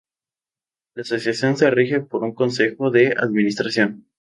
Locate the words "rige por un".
1.69-2.33